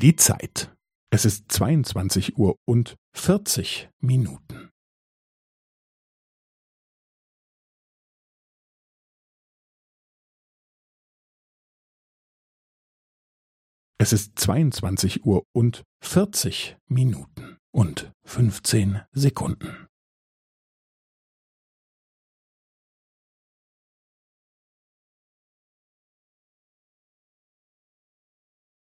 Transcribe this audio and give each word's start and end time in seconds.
Die 0.00 0.16
Zeit. 0.16 0.74
Es 1.12 1.26
ist 1.26 1.52
22 1.52 2.38
Uhr 2.38 2.56
und 2.66 2.96
40 3.14 3.90
Minuten. 4.00 4.70
Es 14.00 14.14
ist 14.14 14.38
22 14.40 15.26
Uhr 15.26 15.44
und 15.54 15.84
40 16.02 16.78
Minuten 16.88 17.58
und 17.70 18.10
15 18.24 19.02
Sekunden. 19.12 19.86